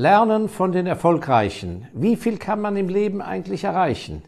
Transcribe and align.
Lernen 0.00 0.48
von 0.48 0.72
den 0.72 0.86
Erfolgreichen. 0.86 1.86
Wie 1.92 2.16
viel 2.16 2.38
kann 2.38 2.62
man 2.62 2.74
im 2.74 2.88
Leben 2.88 3.20
eigentlich 3.20 3.64
erreichen? 3.64 4.22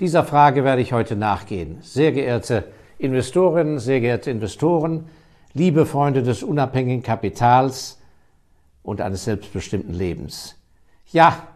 Dieser 0.00 0.24
Frage 0.24 0.64
werde 0.64 0.82
ich 0.82 0.92
heute 0.92 1.14
nachgehen. 1.14 1.78
Sehr 1.80 2.10
geehrte 2.10 2.64
Investorinnen, 2.98 3.78
sehr 3.78 4.00
geehrte 4.00 4.32
Investoren, 4.32 5.06
liebe 5.54 5.86
Freunde 5.86 6.24
des 6.24 6.42
unabhängigen 6.42 7.04
Kapitals 7.04 8.00
und 8.82 9.00
eines 9.00 9.22
selbstbestimmten 9.22 9.94
Lebens. 9.94 10.56
Ja, 11.12 11.46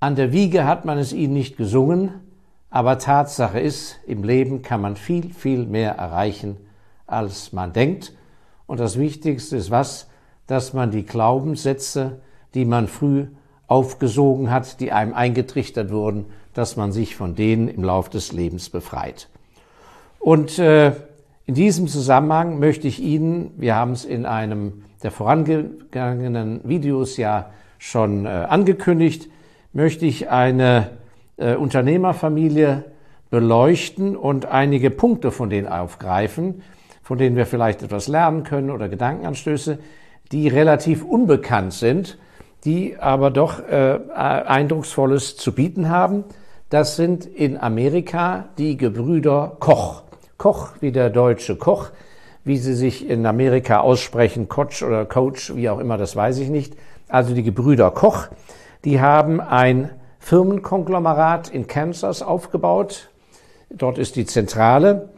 an 0.00 0.16
der 0.16 0.32
Wiege 0.32 0.64
hat 0.64 0.86
man 0.86 0.96
es 0.96 1.12
ihnen 1.12 1.34
nicht 1.34 1.58
gesungen, 1.58 2.20
aber 2.70 3.00
Tatsache 3.00 3.60
ist, 3.60 3.98
im 4.06 4.24
Leben 4.24 4.62
kann 4.62 4.80
man 4.80 4.96
viel, 4.96 5.30
viel 5.34 5.66
mehr 5.66 5.96
erreichen, 5.96 6.56
als 7.06 7.52
man 7.52 7.74
denkt. 7.74 8.14
Und 8.66 8.80
das 8.80 8.98
Wichtigste 8.98 9.58
ist 9.58 9.70
was? 9.70 10.08
Dass 10.46 10.72
man 10.72 10.90
die 10.90 11.04
Glaubenssätze, 11.04 12.20
die 12.54 12.64
man 12.64 12.88
früh 12.88 13.26
aufgesogen 13.66 14.50
hat, 14.50 14.80
die 14.80 14.92
einem 14.92 15.14
eingetrichtert 15.14 15.90
wurden, 15.90 16.26
dass 16.54 16.76
man 16.76 16.92
sich 16.92 17.16
von 17.16 17.34
denen 17.34 17.68
im 17.68 17.82
Lauf 17.82 18.10
des 18.10 18.32
Lebens 18.32 18.68
befreit. 18.68 19.28
Und 20.18 20.58
äh, 20.58 20.92
in 21.46 21.54
diesem 21.54 21.88
Zusammenhang 21.88 22.58
möchte 22.58 22.86
ich 22.86 23.00
Ihnen, 23.00 23.52
wir 23.56 23.74
haben 23.74 23.92
es 23.92 24.04
in 24.04 24.26
einem 24.26 24.84
der 25.02 25.10
vorangegangenen 25.10 26.60
Videos 26.64 27.16
ja 27.16 27.50
schon 27.78 28.26
äh, 28.26 28.28
angekündigt, 28.28 29.28
möchte 29.72 30.06
ich 30.06 30.30
eine 30.30 30.90
äh, 31.36 31.54
Unternehmerfamilie 31.54 32.84
beleuchten 33.30 34.16
und 34.16 34.46
einige 34.46 34.90
Punkte 34.90 35.30
von 35.30 35.50
denen 35.50 35.66
aufgreifen, 35.66 36.62
von 37.02 37.18
denen 37.18 37.34
wir 37.34 37.46
vielleicht 37.46 37.82
etwas 37.82 38.06
lernen 38.06 38.44
können 38.44 38.70
oder 38.70 38.88
Gedankenanstöße, 38.88 39.78
die 40.32 40.48
relativ 40.48 41.04
unbekannt 41.04 41.74
sind, 41.74 42.18
die 42.64 42.96
aber 42.98 43.30
doch 43.30 43.60
äh, 43.60 43.98
eindrucksvolles 44.14 45.36
zu 45.36 45.52
bieten 45.52 45.88
haben. 45.88 46.24
Das 46.70 46.96
sind 46.96 47.26
in 47.26 47.58
Amerika 47.58 48.46
die 48.56 48.76
Gebrüder 48.76 49.56
Koch. 49.60 50.02
Koch 50.38 50.70
wie 50.80 50.90
der 50.90 51.10
deutsche 51.10 51.56
Koch, 51.56 51.90
wie 52.44 52.56
sie 52.56 52.74
sich 52.74 53.08
in 53.08 53.26
Amerika 53.26 53.80
aussprechen, 53.80 54.48
Coach 54.48 54.82
oder 54.82 55.04
Coach, 55.04 55.54
wie 55.54 55.68
auch 55.68 55.78
immer, 55.78 55.98
das 55.98 56.16
weiß 56.16 56.38
ich 56.38 56.48
nicht. 56.48 56.74
Also 57.08 57.34
die 57.34 57.42
Gebrüder 57.42 57.90
Koch, 57.90 58.28
die 58.84 59.00
haben 59.00 59.40
ein 59.40 59.90
Firmenkonglomerat 60.18 61.48
in 61.48 61.66
Kansas 61.66 62.22
aufgebaut. 62.22 63.10
Dort 63.70 63.98
ist 63.98 64.16
die 64.16 64.24
Zentrale. 64.24 65.10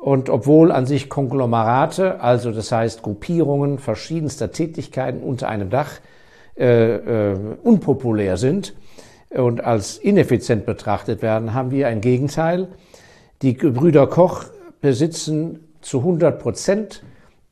Und 0.00 0.30
obwohl 0.30 0.72
an 0.72 0.86
sich 0.86 1.10
Konglomerate, 1.10 2.20
also 2.22 2.52
das 2.52 2.72
heißt 2.72 3.02
Gruppierungen 3.02 3.78
verschiedenster 3.78 4.50
Tätigkeiten 4.50 5.22
unter 5.22 5.48
einem 5.48 5.68
Dach, 5.68 6.00
äh, 6.56 7.32
äh, 7.32 7.36
unpopulär 7.62 8.38
sind 8.38 8.74
und 9.28 9.62
als 9.62 9.98
ineffizient 9.98 10.64
betrachtet 10.64 11.20
werden, 11.20 11.52
haben 11.52 11.70
wir 11.70 11.86
ein 11.86 12.00
Gegenteil. 12.00 12.68
Die 13.42 13.54
Gebrüder 13.54 14.06
Koch 14.06 14.44
besitzen 14.80 15.68
zu 15.82 15.98
100 15.98 16.40
Prozent 16.40 17.02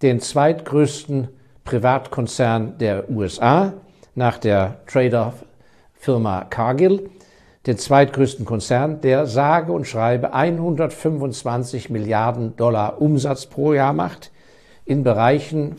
den 0.00 0.20
zweitgrößten 0.20 1.28
Privatkonzern 1.64 2.78
der 2.78 3.10
USA 3.10 3.74
nach 4.14 4.38
der 4.38 4.80
Trader-Firma 4.86 6.46
Cargill 6.48 7.10
den 7.69 7.77
zweitgrößten 7.77 8.47
Konzern, 8.47 9.02
der 9.02 9.27
sage 9.27 9.72
und 9.72 9.86
schreibe 9.86 10.33
125 10.33 11.91
Milliarden 11.91 12.56
Dollar 12.56 13.02
Umsatz 13.02 13.44
pro 13.44 13.75
Jahr 13.75 13.92
macht 13.92 14.30
in 14.86 15.05
Bereichen 15.05 15.77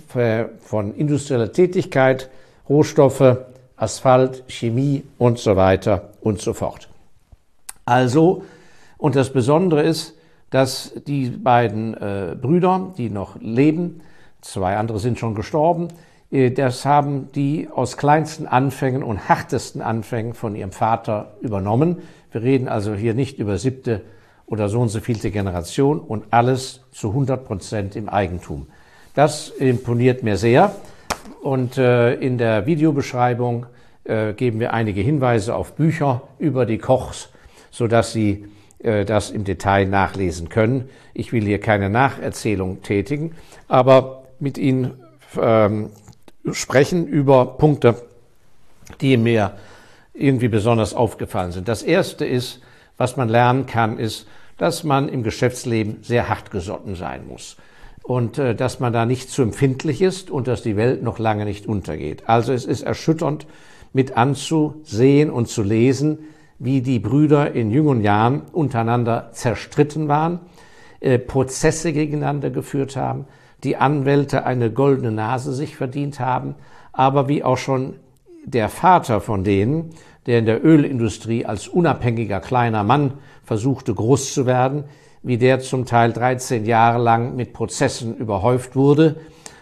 von 0.60 0.94
industrieller 0.94 1.52
Tätigkeit, 1.52 2.30
Rohstoffe, 2.70 3.38
Asphalt, 3.76 4.44
Chemie 4.48 5.04
und 5.18 5.40
so 5.40 5.56
weiter 5.56 6.10
und 6.22 6.40
so 6.40 6.54
fort. 6.54 6.90
Also, 7.86 8.44
und 9.00 9.16
das 9.16 9.34
Besondere 9.34 9.82
ist, 9.82 10.14
dass 10.52 10.94
die 11.08 11.30
beiden 11.30 11.96
äh, 11.96 12.36
Brüder, 12.40 12.94
die 13.00 13.10
noch 13.10 13.36
leben, 13.42 14.02
zwei 14.42 14.78
andere 14.78 15.00
sind 15.00 15.18
schon 15.18 15.34
gestorben, 15.34 15.88
das 16.32 16.86
haben 16.86 17.32
die 17.34 17.70
aus 17.74 17.98
kleinsten 17.98 18.46
Anfängen 18.46 19.02
und 19.02 19.18
härtesten 19.18 19.82
Anfängen 19.82 20.36
von 20.36 20.56
ihrem 20.56 20.72
Vater 20.72 21.34
übernommen. 21.42 22.04
Wir 22.32 22.44
reden 22.44 22.68
also 22.68 22.94
hier 22.94 23.16
nicht 23.16 23.40
über 23.40 23.58
siebte 23.58 24.02
oder 24.46 24.70
so 24.70 24.80
und 24.80 24.90
so 24.90 25.00
vielte 25.00 25.32
Generation 25.32 26.00
und 26.00 26.26
alles 26.32 26.82
zu 26.92 27.10
100 27.10 27.46
Prozent 27.46 27.96
im 27.96 28.10
Eigentum. 28.10 28.68
Das 29.16 29.50
imponiert 29.50 30.22
mir 30.24 30.38
sehr 30.38 30.76
und 31.42 31.78
äh, 31.78 32.14
in 32.16 32.38
der 32.38 32.66
Videobeschreibung 32.66 33.66
äh, 34.04 34.34
geben 34.34 34.60
wir 34.60 34.74
einige 34.74 35.02
Hinweise 35.02 35.56
auf 35.56 35.74
Bücher 35.74 36.22
über 36.38 36.66
die 36.66 36.78
Kochs, 36.78 37.30
sodass 37.72 38.12
Sie 38.12 38.46
äh, 38.80 39.06
das 39.06 39.32
im 39.32 39.44
Detail 39.44 39.86
nachlesen 39.86 40.50
können. 40.50 40.90
Ich 41.14 41.32
will 41.32 41.44
hier 41.44 41.60
keine 41.60 41.90
Nacherzählung 41.90 42.82
tätigen, 42.82 43.36
aber 43.68 44.24
mit 44.40 44.58
Ihnen 44.58 44.94
ähm, 45.40 45.90
sprechen 46.52 47.08
über 47.08 47.58
Punkte, 47.58 47.96
die 49.02 49.18
mir 49.18 49.54
irgendwie 50.14 50.48
besonders 50.48 50.94
aufgefallen 50.94 51.52
sind. 51.52 51.68
Das 51.68 51.84
erste 51.84 52.26
ist, 52.26 52.62
was 52.98 53.18
man 53.18 53.30
lernen 53.30 53.66
kann, 53.66 53.98
ist, 53.98 54.28
dass 54.58 54.84
man 54.84 55.08
im 55.08 55.24
Geschäftsleben 55.24 55.98
sehr 56.02 56.28
hartgesotten 56.28 56.96
sein 56.96 57.28
muss 57.28 57.56
und 58.04 58.38
äh, 58.38 58.56
dass 58.56 58.80
man 58.80 58.92
da 58.92 59.06
nicht 59.06 59.30
zu 59.30 59.42
empfindlich 59.42 60.02
ist 60.02 60.30
und 60.30 60.48
dass 60.48 60.62
die 60.62 60.76
Welt 60.76 61.02
noch 61.02 61.20
lange 61.20 61.46
nicht 61.46 61.66
untergeht. 61.66 62.24
Also 62.28 62.54
es 62.54 62.66
ist 62.66 62.82
erschütternd 62.82 63.48
mit 63.94 64.18
anzusehen 64.18 65.30
und 65.30 65.48
zu 65.48 65.64
lesen, 65.64 66.20
wie 66.60 66.82
die 66.82 67.00
Brüder 67.00 67.54
in 67.54 67.72
jungen 67.72 68.02
Jahren 68.02 68.42
untereinander 68.52 69.30
zerstritten 69.32 70.10
waren, 70.10 70.42
äh, 71.00 71.18
Prozesse 71.18 71.94
gegeneinander 71.94 72.50
geführt 72.50 72.98
haben, 72.98 73.26
die 73.64 73.78
Anwälte 73.78 74.46
eine 74.46 74.72
goldene 74.72 75.12
Nase 75.12 75.54
sich 75.54 75.76
verdient 75.76 76.20
haben, 76.20 76.56
aber 76.92 77.28
wie 77.28 77.44
auch 77.44 77.58
schon 77.58 77.96
der 78.46 78.70
Vater 78.70 79.22
von 79.22 79.44
denen, 79.44 79.92
der 80.26 80.40
in 80.40 80.46
der 80.46 80.64
Ölindustrie 80.64 81.46
als 81.46 81.68
unabhängiger 81.68 82.40
kleiner 82.40 82.84
Mann 82.84 83.14
versuchte 83.44 83.94
groß 83.94 84.34
zu 84.34 84.46
werden, 84.46 84.86
wie 85.24 85.38
der 85.38 85.60
zum 85.60 85.86
Teil 85.86 86.14
13 86.14 86.66
Jahre 86.66 87.02
lang 87.02 87.36
mit 87.36 87.54
Prozessen 87.54 88.16
überhäuft 88.16 88.76
wurde 88.76 89.18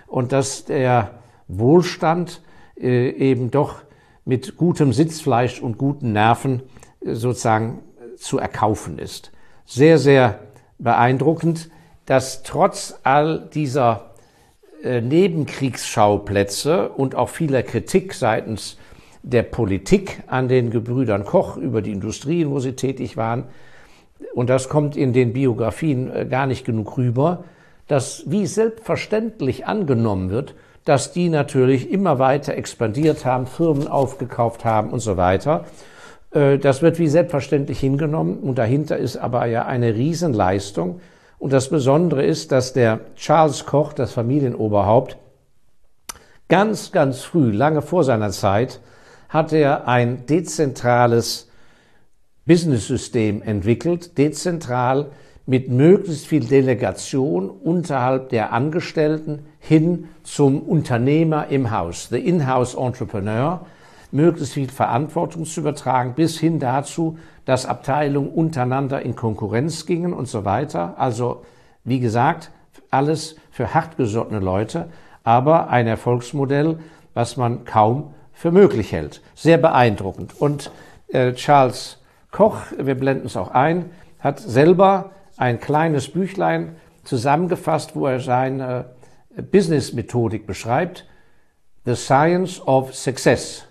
und 0.07 0.31
dass 0.31 0.66
der 0.66 1.12
Wohlstand 1.47 2.41
äh, 2.80 3.09
eben 3.09 3.50
doch 3.52 3.75
mit 4.25 4.57
gutem 4.57 4.94
Sitzfleisch 4.94 5.62
und 5.62 5.78
guten 5.78 6.12
Nerven 6.12 6.63
äh, 7.02 7.13
sozusagen 7.13 7.80
zu 8.18 8.38
erkaufen 8.38 9.00
ist. 9.00 9.31
Sehr, 9.66 9.97
sehr 9.97 10.40
beeindruckend 10.78 11.69
dass 12.07 12.41
trotz 12.41 12.95
all 13.03 13.47
dieser 13.53 14.09
äh, 14.84 15.01
Nebenkriegsschauplätze 15.01 16.90
und 16.90 17.13
auch 17.13 17.29
vieler 17.29 17.62
Kritik 17.62 18.16
seitens 18.16 18.78
der 19.22 19.44
Politik 19.44 20.23
an 20.25 20.47
den 20.47 20.72
Gebrüdern 20.72 21.25
Koch 21.25 21.57
über 21.57 21.84
die 21.84 21.91
Industrien, 21.91 22.50
wo 22.50 22.59
sie 22.59 22.73
tätig 22.73 23.18
waren, 23.18 23.44
und 24.34 24.50
das 24.50 24.69
kommt 24.69 24.95
in 24.95 25.13
den 25.13 25.34
Biografien 25.34 26.09
äh, 26.09 26.25
gar 26.25 26.47
nicht 26.47 26.66
genug 26.66 26.97
rüber, 26.97 27.44
dass 27.88 28.24
wie 28.28 28.47
selbstverständlich 28.47 29.66
angenommen 29.68 30.29
wird, 30.29 30.56
dass 30.85 31.12
die 31.12 31.29
natürlich 31.29 31.91
immer 31.91 32.19
weiter 32.19 32.56
expandiert 32.56 33.25
haben, 33.25 33.47
Firmen 33.47 33.88
aufgekauft 33.88 34.63
haben 34.66 34.91
und 34.91 35.00
so 35.00 35.18
weiter. 35.18 35.66
Äh, 36.31 36.57
das 36.57 36.81
wird 36.81 37.00
wie 37.00 37.07
selbstverständlich 37.07 37.79
hingenommen 37.79 38.38
und 38.39 38.57
dahinter 38.57 38.97
ist 38.97 39.18
aber 39.18 39.45
ja 39.45 39.66
eine 39.66 39.94
Riesenleistung, 39.94 41.01
und 41.40 41.53
das 41.53 41.70
Besondere 41.70 42.24
ist, 42.25 42.52
dass 42.52 42.74
der 42.74 43.02
Charles 43.16 43.66
Koch, 43.66 43.94
das 43.94 44.12
Familienoberhaupt, 44.12 45.18
ganz, 46.48 46.92
ganz 46.92 47.22
früh, 47.22 47.51
lange 47.51 47.81
vor 47.81 48.04
seiner 48.04 48.31
Zeit, 48.31 48.80
hat 49.30 49.54
er 49.54 49.88
ein 49.88 50.25
dezentrales 50.25 51.50
Business-System 52.45 53.42
entwickelt, 53.42 54.18
dezentral 54.18 55.12
mit 55.45 55.69
möglichst 55.69 56.28
viel 56.28 56.45
Delegation 56.45 57.50
unterhalb 57.50 58.30
der 58.30 58.51
Angestellten 58.51 59.45
hin 59.60 60.10
zum 60.24 60.62
Unternehmer 60.62 61.48
im 61.50 61.72
Haus, 61.72 62.10
the 62.10 62.19
in-house 62.19 62.75
Entrepreneur, 62.75 63.66
möglichst 64.12 64.54
viel 64.54 64.69
Verantwortung 64.69 65.45
zu 65.45 65.62
übertragen, 65.62 66.13
bis 66.15 66.39
hin 66.39 66.59
dazu, 66.59 67.18
dass 67.45 67.65
Abteilungen 67.65 68.30
untereinander 68.30 69.01
in 69.01 69.15
Konkurrenz 69.15 69.86
gingen 69.86 70.13
und 70.13 70.27
so 70.27 70.45
weiter. 70.45 70.95
Also, 70.98 71.44
wie 71.83 72.00
gesagt, 72.00 72.51
alles 72.89 73.36
für 73.51 73.74
hartgesottene 73.74 74.39
Leute, 74.39 74.89
aber 75.24 75.69
ein 75.69 75.88
Erfolgsmodell, 75.88 76.80
was 77.13 77.38
man 77.38 77.65
kaum 77.65 78.13
für 78.33 78.51
möglich 78.51 78.92
hält. 78.92 79.21
Sehr 79.36 79.57
beeindruckend. 79.57 80.39
Und 80.39 80.71
äh, 81.09 81.33
Charles 81.33 81.98
Koch, 82.31 82.59
wir 82.77 82.95
blenden 82.95 83.25
es 83.25 83.36
auch 83.36 83.51
ein, 83.51 83.89
hat 84.19 84.39
selber 84.39 85.12
ein 85.38 85.59
kleines 85.59 86.09
Büchlein 86.09 86.75
zusammengefasst, 87.04 87.95
wo 87.95 88.07
er 88.07 88.19
seine 88.19 88.86
Business-Methodik 89.51 90.45
beschreibt 90.45 91.06
The 91.86 91.95
Science 91.95 92.59
of 92.68 92.94
Success, 92.94 93.67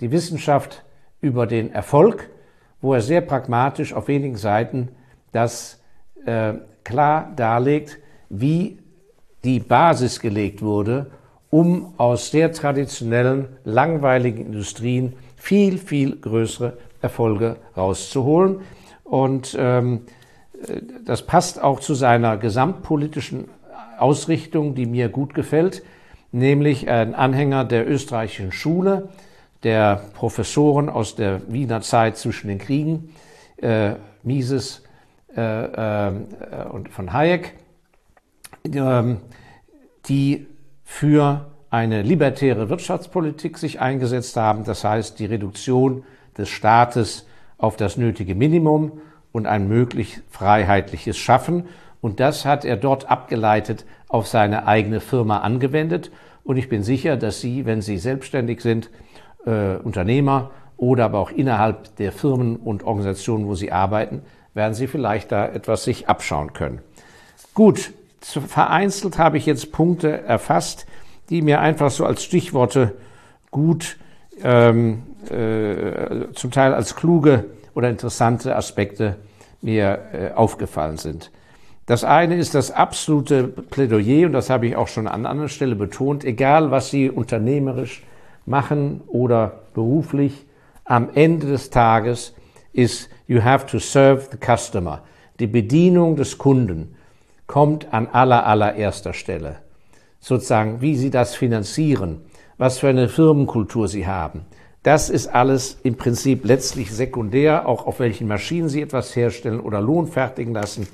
die 0.00 0.10
Wissenschaft 0.10 0.84
über 1.20 1.46
den 1.46 1.72
Erfolg, 1.72 2.30
wo 2.80 2.94
er 2.94 3.00
sehr 3.00 3.20
pragmatisch 3.20 3.92
auf 3.92 4.08
wenigen 4.08 4.36
Seiten 4.36 4.88
das 5.32 5.82
äh, 6.24 6.54
klar 6.84 7.32
darlegt, 7.36 7.98
wie 8.28 8.78
die 9.44 9.60
Basis 9.60 10.20
gelegt 10.20 10.62
wurde, 10.62 11.10
um 11.50 11.94
aus 11.96 12.30
sehr 12.30 12.52
traditionellen, 12.52 13.48
langweiligen 13.64 14.46
Industrien 14.46 15.14
viel, 15.36 15.78
viel 15.78 16.16
größere 16.16 16.76
Erfolge 17.00 17.56
rauszuholen. 17.76 18.60
Und 19.04 19.56
ähm, 19.58 20.02
das 21.04 21.22
passt 21.22 21.62
auch 21.62 21.80
zu 21.80 21.94
seiner 21.94 22.36
gesamtpolitischen 22.36 23.48
Ausrichtung, 23.98 24.74
die 24.74 24.86
mir 24.86 25.08
gut 25.08 25.34
gefällt, 25.34 25.82
nämlich 26.32 26.88
ein 26.88 27.14
Anhänger 27.14 27.64
der 27.64 27.88
österreichischen 27.88 28.52
Schule, 28.52 29.08
der 29.62 30.02
Professoren 30.14 30.88
aus 30.88 31.16
der 31.16 31.40
Wiener 31.52 31.80
Zeit 31.80 32.16
zwischen 32.16 32.48
den 32.48 32.58
Kriegen, 32.58 33.14
äh, 33.56 33.94
Mises 34.22 34.82
äh, 35.36 36.08
äh, 36.08 36.12
und 36.70 36.88
von 36.88 37.12
Hayek, 37.12 37.54
äh, 38.64 39.02
die 40.08 40.46
für 40.84 41.50
eine 41.70 42.02
libertäre 42.02 42.70
Wirtschaftspolitik 42.70 43.58
sich 43.58 43.80
eingesetzt 43.80 44.36
haben, 44.36 44.64
das 44.64 44.84
heißt 44.84 45.18
die 45.18 45.26
Reduktion 45.26 46.04
des 46.36 46.48
Staates 46.48 47.26
auf 47.58 47.76
das 47.76 47.96
nötige 47.96 48.34
Minimum 48.34 49.00
und 49.32 49.46
ein 49.46 49.68
möglich 49.68 50.20
freiheitliches 50.30 51.18
Schaffen. 51.18 51.64
Und 52.00 52.20
das 52.20 52.44
hat 52.44 52.64
er 52.64 52.76
dort 52.76 53.10
abgeleitet 53.10 53.84
auf 54.08 54.26
seine 54.26 54.66
eigene 54.66 55.00
Firma 55.00 55.38
angewendet. 55.38 56.10
Und 56.44 56.56
ich 56.56 56.68
bin 56.68 56.82
sicher, 56.82 57.16
dass 57.16 57.40
Sie, 57.40 57.66
wenn 57.66 57.82
Sie 57.82 57.98
selbstständig 57.98 58.62
sind, 58.62 58.88
äh, 59.48 59.76
Unternehmer 59.82 60.50
oder 60.76 61.06
aber 61.06 61.18
auch 61.18 61.30
innerhalb 61.30 61.96
der 61.96 62.12
Firmen 62.12 62.56
und 62.56 62.84
Organisationen, 62.84 63.46
wo 63.46 63.54
Sie 63.54 63.72
arbeiten, 63.72 64.22
werden 64.54 64.74
Sie 64.74 64.86
vielleicht 64.86 65.32
da 65.32 65.46
etwas 65.46 65.84
sich 65.84 66.08
abschauen 66.08 66.52
können. 66.52 66.80
Gut, 67.54 67.92
vereinzelt 68.20 69.18
habe 69.18 69.38
ich 69.38 69.46
jetzt 69.46 69.72
Punkte 69.72 70.22
erfasst, 70.22 70.86
die 71.30 71.42
mir 71.42 71.60
einfach 71.60 71.90
so 71.90 72.04
als 72.04 72.22
Stichworte 72.22 72.94
gut, 73.50 73.96
ähm, 74.42 75.02
äh, 75.30 76.32
zum 76.34 76.50
Teil 76.50 76.74
als 76.74 76.94
kluge 76.94 77.46
oder 77.74 77.88
interessante 77.88 78.54
Aspekte 78.54 79.16
mir 79.60 79.98
äh, 80.12 80.30
aufgefallen 80.32 80.96
sind. 80.96 81.30
Das 81.86 82.04
eine 82.04 82.36
ist 82.36 82.54
das 82.54 82.70
absolute 82.70 83.48
Plädoyer, 83.48 84.26
und 84.26 84.32
das 84.32 84.50
habe 84.50 84.66
ich 84.66 84.76
auch 84.76 84.88
schon 84.88 85.08
an 85.08 85.26
anderer 85.26 85.48
Stelle 85.48 85.74
betont, 85.74 86.22
egal 86.22 86.70
was 86.70 86.90
Sie 86.90 87.10
unternehmerisch 87.10 88.02
machen 88.48 89.02
oder 89.06 89.60
beruflich, 89.74 90.46
am 90.84 91.10
Ende 91.14 91.46
des 91.46 91.70
Tages 91.70 92.34
ist, 92.72 93.10
you 93.26 93.42
have 93.42 93.66
to 93.66 93.78
serve 93.78 94.28
the 94.30 94.38
customer. 94.38 95.02
Die 95.38 95.46
Bedienung 95.46 96.16
des 96.16 96.38
Kunden 96.38 96.96
kommt 97.46 97.92
an 97.92 98.08
aller, 98.08 98.46
allererster 98.46 99.12
Stelle. 99.12 99.56
Sozusagen, 100.20 100.80
wie 100.80 100.96
Sie 100.96 101.10
das 101.10 101.34
finanzieren, 101.34 102.22
was 102.56 102.78
für 102.78 102.88
eine 102.88 103.08
Firmenkultur 103.08 103.86
Sie 103.86 104.06
haben, 104.06 104.42
das 104.82 105.10
ist 105.10 105.26
alles 105.28 105.78
im 105.82 105.96
Prinzip 105.96 106.44
letztlich 106.44 106.92
sekundär, 106.92 107.68
auch 107.68 107.86
auf 107.86 108.00
welchen 108.00 108.28
Maschinen 108.28 108.68
Sie 108.68 108.80
etwas 108.80 109.14
herstellen 109.14 109.60
oder 109.60 109.80
Lohn 109.80 110.06
fertigen 110.06 110.54
lassen. 110.54 110.88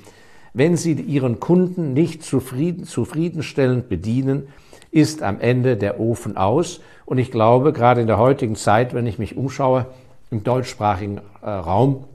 Wenn 0.53 0.75
Sie 0.75 0.93
Ihren 0.93 1.39
Kunden 1.39 1.93
nicht 1.93 2.23
zufrieden, 2.23 2.85
zufriedenstellend 2.85 3.87
bedienen, 3.87 4.47
ist 4.91 5.21
am 5.21 5.39
Ende 5.39 5.77
der 5.77 5.99
Ofen 5.99 6.35
aus. 6.35 6.81
Und 7.05 7.17
ich 7.17 7.31
glaube, 7.31 7.73
gerade 7.73 8.01
in 8.01 8.07
der 8.07 8.17
heutigen 8.17 8.55
Zeit, 8.55 8.93
wenn 8.93 9.07
ich 9.07 9.19
mich 9.19 9.37
umschaue, 9.37 9.85
im 10.31 10.43
deutschsprachigen 10.43 11.21
äh, 11.41 11.49
Raum, 11.49 12.05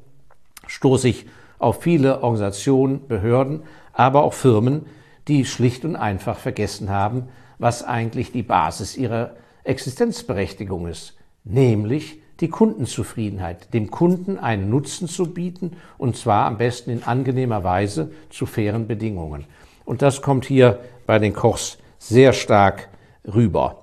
stoße 0.67 1.09
ich 1.09 1.27
auf 1.59 1.83
viele 1.83 2.23
Organisationen, 2.23 3.07
Behörden, 3.07 3.63
aber 3.93 4.23
auch 4.23 4.35
Firmen, 4.35 4.87
die 5.29 5.45
schlicht 5.45 5.85
und 5.85 5.97
einfach 5.97 6.39
vergessen 6.39 6.91
haben, 6.91 7.29
was 7.59 7.85
eigentlich 7.85 8.33
die 8.33 8.43
Basis 8.43 8.97
ihrer 8.97 9.35
Existenzberechtigung 9.65 10.89
ist 10.89 11.15
nämlich 11.45 12.21
die 12.41 12.49
Kundenzufriedenheit, 12.49 13.73
dem 13.75 13.91
Kunden 13.91 14.39
einen 14.39 14.71
Nutzen 14.71 15.09
zu 15.09 15.27
bieten 15.27 15.77
und 15.99 16.17
zwar 16.17 16.47
am 16.47 16.57
besten 16.59 16.91
in 16.91 17.03
angenehmer 17.03 17.65
Weise 17.65 18.13
zu 18.31 18.47
fairen 18.47 18.87
Bedingungen. 18.87 19.45
Und 19.85 20.03
das 20.03 20.23
kommt 20.23 20.47
hier 20.47 20.79
bei 21.07 21.19
den 21.19 21.35
Kochs 21.35 21.79
sehr 21.99 22.33
stark 22.33 22.89
rüber. 23.27 23.83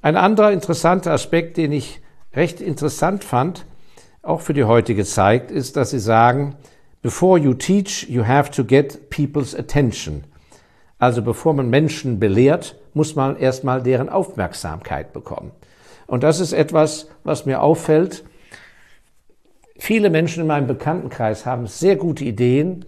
Ein 0.00 0.16
anderer 0.16 0.52
interessanter 0.52 1.12
Aspekt, 1.12 1.56
den 1.56 1.72
ich 1.72 2.00
recht 2.34 2.60
interessant 2.60 3.24
fand, 3.24 3.66
auch 4.22 4.40
für 4.40 4.54
die 4.54 4.64
heutige 4.64 5.04
Zeit, 5.04 5.50
ist, 5.50 5.76
dass 5.76 5.90
sie 5.90 5.98
sagen, 5.98 6.54
before 7.02 7.38
you 7.38 7.54
teach, 7.54 8.08
you 8.08 8.24
have 8.26 8.50
to 8.50 8.64
get 8.64 9.10
people's 9.10 9.54
attention. 9.54 10.24
Also 10.98 11.22
bevor 11.22 11.54
man 11.54 11.70
Menschen 11.70 12.20
belehrt, 12.20 12.76
muss 12.94 13.16
man 13.16 13.36
erstmal 13.36 13.82
deren 13.82 14.08
Aufmerksamkeit 14.08 15.12
bekommen. 15.12 15.52
Und 16.06 16.22
das 16.22 16.40
ist 16.40 16.52
etwas, 16.52 17.08
was 17.24 17.46
mir 17.46 17.60
auffällt. 17.62 18.24
Viele 19.78 20.10
Menschen 20.10 20.42
in 20.42 20.46
meinem 20.46 20.66
Bekanntenkreis 20.66 21.46
haben 21.46 21.66
sehr 21.66 21.96
gute 21.96 22.24
Ideen, 22.24 22.84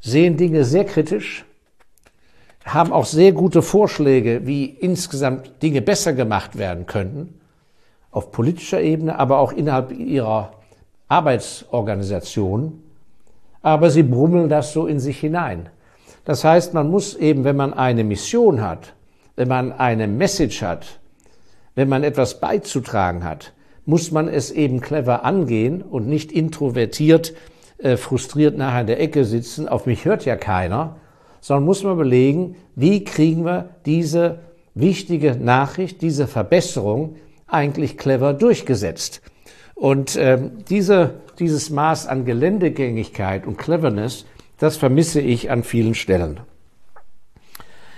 sehen 0.00 0.36
Dinge 0.36 0.64
sehr 0.64 0.84
kritisch, 0.84 1.44
haben 2.66 2.92
auch 2.92 3.04
sehr 3.04 3.32
gute 3.32 3.62
Vorschläge, 3.62 4.42
wie 4.44 4.64
insgesamt 4.64 5.62
Dinge 5.62 5.80
besser 5.80 6.12
gemacht 6.12 6.58
werden 6.58 6.86
könnten, 6.86 7.38
auf 8.10 8.32
politischer 8.32 8.80
Ebene, 8.80 9.18
aber 9.18 9.38
auch 9.38 9.52
innerhalb 9.52 9.92
ihrer 9.92 10.52
Arbeitsorganisation. 11.08 12.82
Aber 13.62 13.90
sie 13.90 14.02
brummeln 14.02 14.48
das 14.48 14.72
so 14.72 14.86
in 14.86 14.98
sich 14.98 15.20
hinein. 15.20 15.68
Das 16.24 16.42
heißt, 16.42 16.74
man 16.74 16.90
muss 16.90 17.14
eben, 17.14 17.44
wenn 17.44 17.56
man 17.56 17.72
eine 17.72 18.02
Mission 18.02 18.60
hat, 18.60 18.94
wenn 19.36 19.48
man 19.48 19.72
eine 19.72 20.08
Message 20.08 20.62
hat, 20.62 20.98
wenn 21.76 21.88
man 21.88 22.02
etwas 22.02 22.40
beizutragen 22.40 23.22
hat, 23.22 23.52
muss 23.84 24.10
man 24.10 24.26
es 24.26 24.50
eben 24.50 24.80
clever 24.80 25.24
angehen 25.24 25.82
und 25.82 26.08
nicht 26.08 26.32
introvertiert, 26.32 27.34
äh, 27.78 27.96
frustriert 27.96 28.56
nachher 28.56 28.80
in 28.80 28.86
der 28.88 29.00
Ecke 29.00 29.24
sitzen, 29.24 29.68
auf 29.68 29.86
mich 29.86 30.04
hört 30.04 30.24
ja 30.24 30.34
keiner, 30.34 30.96
sondern 31.40 31.64
muss 31.64 31.82
man 31.82 31.92
überlegen, 31.94 32.56
wie 32.74 33.04
kriegen 33.04 33.44
wir 33.44 33.70
diese 33.84 34.40
wichtige 34.74 35.36
Nachricht, 35.36 36.02
diese 36.02 36.26
Verbesserung 36.26 37.16
eigentlich 37.46 37.96
clever 37.96 38.34
durchgesetzt. 38.34 39.22
Und 39.74 40.16
ähm, 40.16 40.64
diese, 40.68 41.14
dieses 41.38 41.70
Maß 41.70 42.06
an 42.06 42.24
Geländegängigkeit 42.24 43.46
und 43.46 43.58
Cleverness, 43.58 44.26
das 44.58 44.76
vermisse 44.76 45.20
ich 45.20 45.50
an 45.50 45.62
vielen 45.62 45.94
Stellen. 45.94 46.40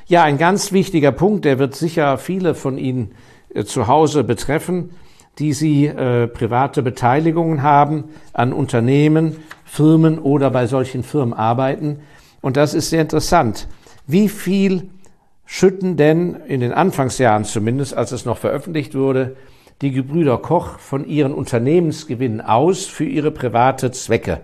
Ja, 0.07 0.25
ein 0.25 0.39
ganz 0.39 0.73
wichtiger 0.73 1.13
Punkt, 1.13 1.45
der 1.45 1.59
wird 1.59 1.75
sicher 1.75 2.19
viele 2.19 2.55
von 2.55 2.79
Ihnen 2.79 3.13
äh, 3.55 3.65
zu 3.65 3.87
Hause 3.87 4.25
betreffen, 4.25 4.91
die 5.39 5.53
sie 5.53 5.87
äh, 5.87 6.27
private 6.27 6.83
Beteiligungen 6.83 7.63
haben 7.63 8.05
an 8.33 8.53
Unternehmen, 8.53 9.37
Firmen 9.65 10.19
oder 10.19 10.51
bei 10.51 10.67
solchen 10.67 11.05
Firmen 11.05 11.33
arbeiten. 11.33 12.01
Und 12.41 12.57
das 12.57 12.75
ist 12.75 12.91
sehr 12.91 13.03
interessant. 13.03 13.69
Wie 14.07 14.29
viel 14.29 14.89
schütten 15.45 15.97
denn 15.97 16.35
in 16.35 16.61
den 16.61 16.73
Anfangsjahren 16.73 17.45
zumindest, 17.45 17.95
als 17.95 18.13
es 18.13 18.25
noch 18.25 18.39
veröffentlicht 18.39 18.95
wurde, 18.95 19.37
die 19.81 19.93
Gebrüder 19.93 20.39
Koch 20.39 20.79
von 20.79 21.07
ihren 21.07 21.35
Unternehmensgewinnen 21.35 22.41
aus 22.41 22.87
für 22.87 23.05
ihre 23.05 23.31
private 23.31 23.91
Zwecke? 23.91 24.41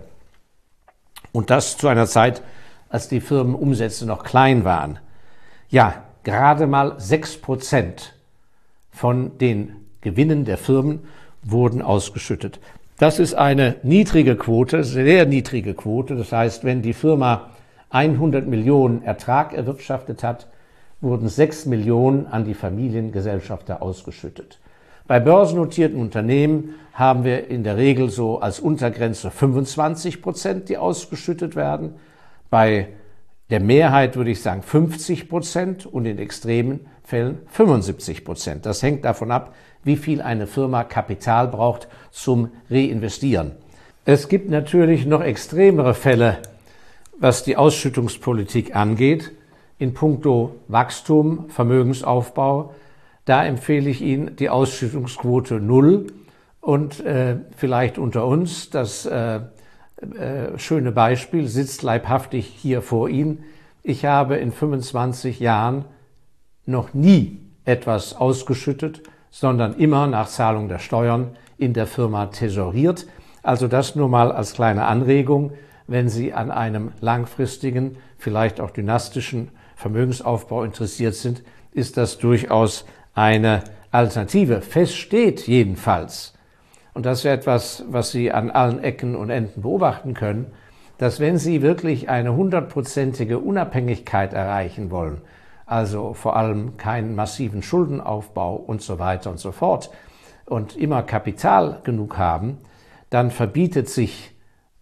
Und 1.33 1.51
das 1.51 1.77
zu 1.77 1.89
einer 1.89 2.07
Zeit, 2.07 2.43
als 2.89 3.09
die 3.09 3.21
Firmenumsätze 3.21 4.07
noch 4.07 4.23
klein 4.23 4.65
waren. 4.65 4.99
Ja, 5.69 6.05
gerade 6.23 6.67
mal 6.67 6.95
sechs 6.99 7.37
Prozent 7.37 8.15
von 8.91 9.37
den 9.39 9.77
Gewinnen 10.01 10.45
der 10.45 10.59
Firmen 10.59 11.01
wurden 11.43 11.83
ausgeschüttet. 11.83 12.61
Das 12.99 13.19
ist 13.19 13.35
eine 13.35 13.77
niedrige 13.83 14.37
Quote, 14.37 14.85
sehr 14.85 15.27
niedrige 15.27 15.75
Quote. 15.75 16.15
Das 16.15 16.31
heißt, 16.31 16.63
wenn 16.63 16.83
die 16.83 16.93
Firma 16.93 17.51
100 17.95 18.49
Millionen 18.49 19.05
Ertrag 19.05 19.53
erwirtschaftet 19.53 20.25
hat, 20.25 20.49
wurden 21.01 21.29
6 21.29 21.67
Millionen 21.67 22.27
an 22.27 22.45
die 22.45 22.55
Familiengesellschafter 22.55 23.83
ausgeschüttet. 23.83 24.59
Bei 25.07 25.21
börsennotierten 25.21 26.01
Unternehmen 26.01 26.75
haben 26.93 27.23
wir 27.23 27.49
in 27.49 27.63
der 27.63 27.77
Regel 27.77 28.11
so 28.11 28.41
als 28.41 28.59
Untergrenze 28.59 29.31
25 29.31 30.23
Prozent, 30.23 30.69
die 30.69 30.79
ausgeschüttet 30.79 31.55
werden. 31.55 31.95
Bei 32.51 32.89
der 33.51 33.61
Mehrheit 33.61 34.17
würde 34.17 34.31
ich 34.31 34.43
sagen 34.43 34.63
50 34.63 35.29
Prozent 35.29 35.87
und 35.87 36.05
in 36.07 36.19
extremen 36.19 36.87
Fällen 37.05 37.39
75 37.47 38.25
Prozent. 38.25 38.67
Das 38.67 38.83
hängt 38.83 39.05
davon 39.05 39.31
ab, 39.31 39.55
wie 39.85 39.97
viel 39.97 40.21
eine 40.21 40.49
Firma 40.49 40.83
Kapital 40.83 41.47
braucht 41.47 41.87
zum 42.11 42.51
Reinvestieren. 42.71 43.53
Es 44.05 44.29
gibt 44.29 44.51
natürlich 44.51 45.07
noch 45.07 45.23
extremere 45.23 45.95
Fälle, 45.95 46.39
was 47.19 47.45
die 47.45 47.57
Ausschüttungspolitik 47.57 48.75
angeht, 48.75 49.33
in 49.79 49.95
puncto 49.95 50.57
Wachstum, 50.69 51.49
Vermögensaufbau. 51.49 52.75
Da 53.25 53.45
empfehle 53.45 53.91
ich 53.91 54.03
Ihnen 54.03 54.37
die 54.37 54.51
Ausschüttungsquote 54.51 55.61
null 55.61 56.07
und 56.61 57.01
äh, 57.01 57.37
vielleicht 57.57 57.99
unter 57.99 58.27
uns 58.27 58.71
das 58.71 59.07
äh, 59.07 59.37
äh, 59.37 60.59
schöne 60.59 60.93
Beispiel 60.93 61.49
sitzt 61.49 61.83
leibhaftig 61.83 62.47
hier 62.47 62.83
vor 62.83 63.09
Ihnen. 63.09 63.45
Ich 63.83 64.05
habe 64.05 64.37
in 64.37 64.53
25 64.53 65.41
Jahren 65.41 65.85
noch 66.67 66.95
nie 66.95 67.41
etwas 67.65 68.17
ausgeschüttet, 68.17 69.03
sondern 69.31 69.75
immer 69.75 70.07
nach 70.07 70.29
Zahlung 70.29 70.69
der 70.69 70.79
Steuern 70.79 71.37
in 71.59 71.73
der 71.73 71.87
Firma 71.87 72.27
tesoriert. 72.27 73.07
Also 73.43 73.69
das 73.69 73.95
nur 73.95 74.09
mal 74.09 74.33
als 74.33 74.55
kleine 74.55 74.87
Anregung, 74.87 75.53
wenn 75.87 76.09
Sie 76.09 76.33
an 76.33 76.51
einem 76.51 76.93
langfristigen, 77.01 77.97
vielleicht 78.19 78.61
auch 78.61 78.71
dynastischen 78.71 79.51
Vermögensaufbau 79.77 80.65
interessiert 80.65 81.15
sind, 81.15 81.43
ist 81.73 81.97
das 81.97 82.19
durchaus 82.19 82.85
eine 83.15 83.65
Alternative. 83.91 84.61
Fest 84.61 84.97
steht 84.97 85.47
jedenfalls, 85.47 86.35
und 86.95 87.07
das 87.07 87.25
wäre 87.25 87.37
etwas, 87.37 87.85
was 87.89 88.13
Sie 88.13 88.33
an 88.33 88.51
allen 88.51 88.83
Ecken 88.83 89.17
und 89.17 89.31
Enden 89.31 89.63
beobachten 89.63 90.15
können, 90.15 90.47
dass 90.99 91.21
wenn 91.21 91.39
Sie 91.39 91.61
wirklich 91.61 92.09
eine 92.09 92.35
hundertprozentige 92.37 93.41
Unabhängigkeit 93.41 94.33
erreichen 94.33 94.91
wollen, 94.91 95.21
also 95.67 96.15
vor 96.15 96.37
allem 96.37 96.77
keinen 96.77 97.15
massiven 97.15 97.63
Schuldenaufbau 97.63 98.55
und 98.55 98.81
so 98.81 98.99
weiter 98.99 99.31
und 99.31 99.39
so 99.39 99.51
fort, 99.51 99.91
und 100.47 100.77
immer 100.77 101.03
Kapital 101.03 101.81
genug 101.85 102.19
haben, 102.19 102.59
dann 103.11 103.31
verbietet 103.31 103.89
sich 103.89 104.34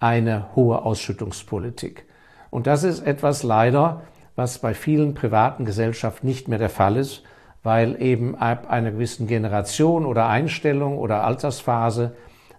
eine 0.02 0.54
hohe 0.56 0.82
Ausschüttungspolitik. 0.82 2.04
Und 2.50 2.66
das 2.66 2.82
ist 2.82 3.06
etwas 3.06 3.44
leider, 3.44 4.02
was 4.34 4.58
bei 4.58 4.74
vielen 4.74 5.14
privaten 5.14 5.64
Gesellschaften 5.64 6.26
nicht 6.26 6.48
mehr 6.48 6.58
der 6.58 6.70
Fall 6.70 6.96
ist, 6.96 7.22
weil 7.62 8.02
eben 8.02 8.34
ab 8.34 8.68
einer 8.68 8.90
gewissen 8.90 9.28
Generation 9.28 10.04
oder 10.04 10.26
Einstellung 10.26 10.98
oder 10.98 11.22
Altersphase 11.22 12.16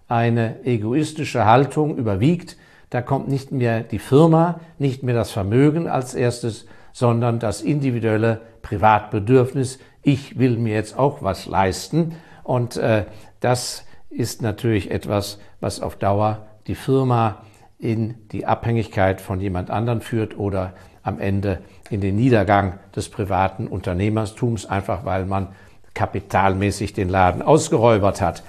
eine 0.08 0.64
egoistische 0.64 1.44
Haltung 1.44 1.98
überwiegt. 1.98 2.56
Da 2.88 3.02
kommt 3.02 3.28
nicht 3.28 3.52
mehr 3.52 3.80
die 3.80 3.98
Firma, 3.98 4.60
nicht 4.78 5.02
mehr 5.02 5.14
das 5.14 5.30
Vermögen 5.30 5.86
als 5.86 6.14
erstes, 6.14 6.64
sondern 6.92 7.40
das 7.40 7.60
individuelle 7.60 8.40
Privatbedürfnis. 8.62 9.80
Ich 10.02 10.38
will 10.38 10.56
mir 10.56 10.74
jetzt 10.74 10.98
auch 10.98 11.22
was 11.22 11.44
leisten. 11.44 12.14
Und 12.42 12.78
äh, 12.78 13.04
das 13.40 13.84
ist 14.08 14.40
natürlich 14.40 14.90
etwas, 14.90 15.38
was 15.60 15.80
auf 15.80 15.96
Dauer 15.96 16.46
die 16.66 16.74
Firma 16.74 17.42
in 17.78 18.14
die 18.32 18.46
Abhängigkeit 18.46 19.20
von 19.20 19.40
jemand 19.40 19.70
anderen 19.70 20.00
führt 20.00 20.38
oder 20.38 20.72
am 21.02 21.20
Ende 21.20 21.60
in 21.90 22.00
den 22.00 22.16
Niedergang 22.16 22.78
des 22.96 23.10
privaten 23.10 23.66
Unternehmertums, 23.66 24.66
einfach 24.66 25.04
weil 25.04 25.26
man 25.26 25.48
kapitalmäßig 25.92 26.92
den 26.92 27.08
Laden 27.08 27.42
ausgeräubert 27.42 28.20
hat. 28.20 28.42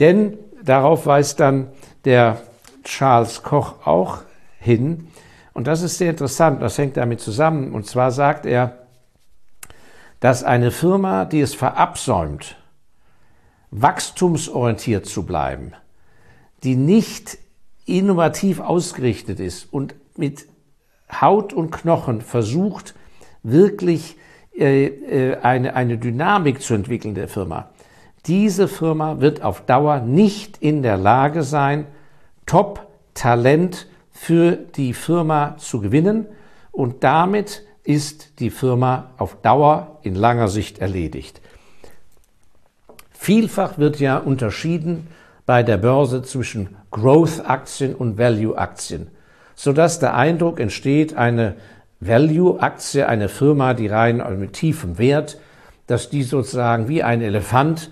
Denn 0.00 0.36
darauf 0.62 1.06
weist 1.06 1.40
dann 1.40 1.68
der 2.04 2.42
Charles 2.84 3.42
Koch 3.42 3.86
auch 3.86 4.22
hin, 4.58 5.08
und 5.54 5.66
das 5.66 5.82
ist 5.82 5.98
sehr 5.98 6.10
interessant, 6.10 6.62
das 6.62 6.78
hängt 6.78 6.96
damit 6.96 7.20
zusammen, 7.20 7.72
und 7.72 7.86
zwar 7.86 8.10
sagt 8.10 8.46
er, 8.46 8.78
dass 10.18 10.44
eine 10.44 10.70
Firma, 10.70 11.24
die 11.24 11.40
es 11.40 11.54
verabsäumt, 11.54 12.56
wachstumsorientiert 13.70 15.06
zu 15.06 15.24
bleiben, 15.24 15.72
die 16.62 16.76
nicht 16.76 17.38
innovativ 17.86 18.60
ausgerichtet 18.60 19.40
ist 19.40 19.72
und 19.72 19.94
mit 20.16 20.46
Haut 21.20 21.52
und 21.52 21.70
Knochen 21.70 22.20
versucht, 22.20 22.94
wirklich 23.42 24.16
äh, 24.56 24.86
äh, 24.86 25.36
eine, 25.38 25.74
eine 25.74 25.98
Dynamik 25.98 26.62
zu 26.62 26.74
entwickeln 26.74 27.14
der 27.14 27.28
Firma. 27.28 27.70
Diese 28.26 28.68
Firma 28.68 29.20
wird 29.20 29.42
auf 29.42 29.62
Dauer 29.66 30.00
nicht 30.00 30.58
in 30.58 30.82
der 30.82 30.96
Lage 30.96 31.42
sein, 31.42 31.86
Top-Talent 32.46 33.88
für 34.12 34.52
die 34.52 34.94
Firma 34.94 35.56
zu 35.58 35.80
gewinnen 35.80 36.26
und 36.70 37.02
damit 37.02 37.64
ist 37.84 38.38
die 38.38 38.50
Firma 38.50 39.10
auf 39.18 39.40
Dauer 39.42 39.98
in 40.02 40.14
langer 40.14 40.48
Sicht 40.48 40.78
erledigt. 40.78 41.40
Vielfach 43.10 43.78
wird 43.78 43.98
ja 44.00 44.18
unterschieden 44.18 45.08
bei 45.46 45.62
der 45.62 45.76
Börse 45.76 46.22
zwischen 46.22 46.76
Growth-Aktien 46.90 47.94
und 47.94 48.18
Value-Aktien 48.18 49.08
sodass 49.54 49.98
der 50.00 50.14
Eindruck 50.14 50.60
entsteht, 50.60 51.16
eine 51.16 51.54
Value-Aktie, 52.00 53.08
eine 53.08 53.28
Firma, 53.28 53.74
die 53.74 53.86
rein 53.86 54.22
mit 54.38 54.54
tiefem 54.54 54.98
Wert, 54.98 55.38
dass 55.86 56.10
die 56.10 56.22
sozusagen 56.22 56.88
wie 56.88 57.02
ein 57.02 57.22
Elefant 57.22 57.90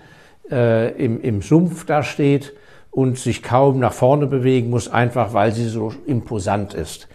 äh, 0.49 0.91
im, 1.01 1.21
im 1.21 1.41
Sumpf 1.41 1.85
da 1.85 2.03
steht 2.03 2.53
und 2.89 3.17
sich 3.17 3.41
kaum 3.41 3.79
nach 3.79 3.93
vorne 3.93 4.27
bewegen 4.27 4.69
muss, 4.69 4.89
einfach 4.89 5.33
weil 5.33 5.53
sie 5.53 5.69
so 5.69 5.93
imposant 6.05 6.73
ist 6.73 7.07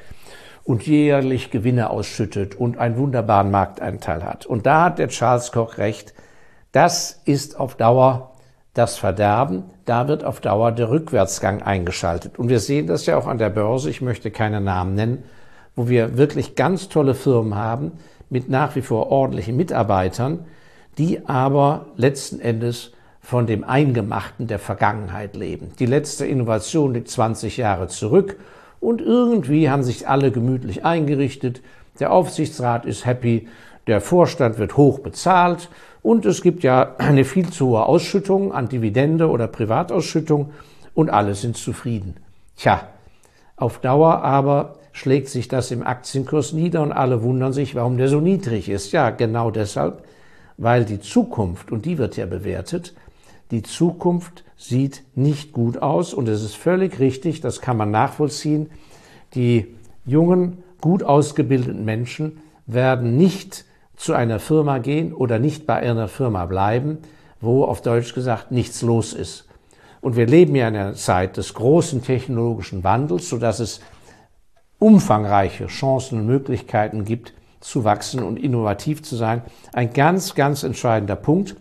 und 0.65 0.87
jährlich 0.87 1.51
Gewinne 1.51 1.91
ausschüttet 1.91 2.55
und 2.55 2.79
einen 2.79 2.97
wunderbaren 2.97 3.51
Markteinteil 3.51 4.25
hat. 4.25 4.47
Und 4.47 4.65
da 4.65 4.85
hat 4.85 4.99
der 4.99 5.09
Charles 5.09 5.53
Koch 5.53 5.77
recht, 5.77 6.15
das 6.73 7.21
ist 7.27 7.61
auf 7.61 7.77
Dauer 7.77 8.36
das 8.77 8.99
Verderben, 8.99 9.65
da 9.87 10.07
wird 10.07 10.23
auf 10.23 10.41
Dauer 10.41 10.71
der 10.71 10.91
Rückwärtsgang 10.91 11.63
eingeschaltet. 11.63 12.39
Und 12.39 12.51
wir 12.51 12.61
sehen 12.61 12.87
das 12.87 13.07
ja 13.07 13.17
auch 13.17 13.27
an 13.27 13.39
der 13.39 13.49
Börse, 13.49 13.89
ich 13.89 14.03
möchte 14.03 14.31
keine 14.31 14.61
Namen 14.61 14.95
nennen, 14.95 15.23
wo 15.75 15.89
wir 15.89 16.19
wirklich 16.19 16.57
ganz 16.57 16.89
tolle 16.89 17.15
Firmen 17.15 17.55
haben 17.55 17.93
mit 18.29 18.51
nach 18.51 18.77
wie 18.77 18.83
vor 18.83 19.11
ordentlichen 19.11 19.57
Mitarbeitern, 19.57 20.45
die 20.99 21.27
aber 21.27 21.87
letzten 21.97 22.39
Endes 22.39 22.93
von 23.21 23.47
dem 23.47 23.65
Eingemachten 23.65 24.47
der 24.47 24.59
Vergangenheit 24.59 25.37
leben. 25.37 25.73
Die 25.79 25.87
letzte 25.87 26.27
Innovation 26.27 26.93
liegt 26.93 27.09
20 27.09 27.57
Jahre 27.57 27.89
zurück 27.89 28.37
und 28.79 29.01
irgendwie 29.01 29.71
haben 29.71 29.83
sich 29.83 30.07
alle 30.07 30.31
gemütlich 30.31 30.85
eingerichtet. 30.85 31.63
Der 31.99 32.13
Aufsichtsrat 32.13 32.85
ist 32.85 33.07
happy, 33.07 33.49
der 33.87 34.01
Vorstand 34.01 34.59
wird 34.59 34.77
hoch 34.77 34.99
bezahlt 34.99 35.69
und 36.03 36.27
es 36.27 36.43
gibt 36.43 36.63
ja 36.63 36.95
eine 36.99 37.25
viel 37.25 37.51
zu 37.51 37.69
hohe 37.69 37.87
Ausschüttung 37.87 38.53
an 38.53 38.69
Dividende 38.69 39.29
oder 39.29 39.49
Privatausschüttung 39.49 40.51
und 40.95 41.11
alle 41.11 41.35
sind 41.35 41.57
zufrieden. 41.57 42.17
Tja, 42.57 42.89
auf 43.57 43.79
Dauer 43.79 44.23
aber 44.23 44.77
schlägt 44.93 45.29
sich 45.29 45.49
das 45.49 45.71
im 45.71 45.87
Aktienkurs 45.87 46.53
nieder 46.53 46.83
und 46.83 46.93
alle 46.93 47.23
wundern 47.23 47.53
sich, 47.53 47.75
warum 47.75 47.99
der 47.99 48.09
so 48.09 48.21
niedrig 48.21 48.69
ist. 48.69 48.93
Ja, 48.93 49.11
genau 49.11 49.51
deshalb, 49.51 50.05
weil 50.57 50.85
die 50.85 51.01
Zukunft, 51.01 51.71
und 51.71 51.85
die 51.85 51.99
wird 51.99 52.17
ja 52.17 52.27
bewertet, 52.27 52.95
die 53.51 53.63
Zukunft 53.63 54.45
sieht 54.57 55.03
nicht 55.15 55.53
gut 55.53 55.83
aus 55.83 56.15
und 56.15 56.29
es 56.29 56.43
ist 56.43 56.57
völlig 56.57 56.99
richtig, 56.99 57.41
das 57.41 57.61
kann 57.61 57.77
man 57.77 57.91
nachvollziehen, 57.91 58.71
die 59.35 59.67
jungen, 60.07 60.63
gut 60.81 61.03
ausgebildeten 61.03 61.85
Menschen 61.85 62.41
werden 62.67 63.17
nicht 63.17 63.65
zu 63.97 64.13
einer 64.13 64.39
Firma 64.39 64.79
gehen 64.79 65.13
oder 65.13 65.39
nicht 65.39 65.67
bei 65.67 65.77
einer 65.77 66.09
Firma 66.09 66.47
bleiben, 66.47 66.99
wo 67.41 67.65
auf 67.65 67.83
Deutsch 67.83 68.15
gesagt 68.15 68.51
nichts 68.53 68.83
los 68.83 69.13
ist. 69.13 69.47
Und 70.01 70.17
wir 70.17 70.27
leben 70.27 70.55
ja 70.55 70.69
in 70.69 70.77
einer 70.77 70.95
Zeit 70.95 71.37
des 71.37 71.55
großen 71.55 72.03
technologischen 72.03 72.85
Wandels, 72.85 73.29
sodass 73.29 73.59
es 73.59 73.81
umfangreiche 74.79 75.67
Chancen 75.67 76.21
und 76.21 76.27
Möglichkeiten 76.27 77.05
gibt, 77.05 77.33
zu 77.61 77.85
wachsen 77.85 78.23
und 78.23 78.39
innovativ 78.39 79.03
zu 79.03 79.17
sein. 79.17 79.43
Ein 79.73 79.93
ganz, 79.93 80.35
ganz 80.35 80.63
entscheidender 80.63 81.17
Punkt. 81.17 81.57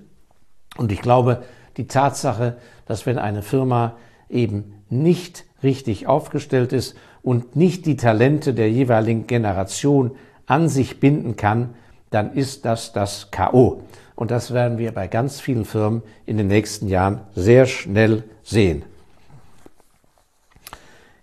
Und 0.77 0.91
ich 0.91 1.01
glaube, 1.01 1.43
die 1.77 1.87
Tatsache, 1.87 2.57
dass 2.85 3.05
wenn 3.05 3.17
eine 3.17 3.41
Firma 3.41 3.95
eben 4.29 4.83
nicht 4.89 5.45
richtig 5.63 6.07
aufgestellt 6.07 6.73
ist 6.73 6.95
und 7.23 7.55
nicht 7.55 7.85
die 7.85 7.95
Talente 7.95 8.53
der 8.53 8.69
jeweiligen 8.69 9.25
Generation 9.25 10.11
an 10.45 10.69
sich 10.69 10.99
binden 10.99 11.35
kann, 11.35 11.73
dann 12.15 12.33
ist 12.33 12.65
das 12.65 12.93
das 12.93 13.29
KO. 13.29 13.83
Und 14.15 14.31
das 14.31 14.51
werden 14.53 14.77
wir 14.77 14.93
bei 14.93 15.07
ganz 15.07 15.41
vielen 15.41 15.65
Firmen 15.65 16.01
in 16.25 16.37
den 16.37 16.47
nächsten 16.47 16.87
Jahren 16.87 17.19
sehr 17.35 17.65
schnell 17.65 18.23
sehen. 18.41 18.85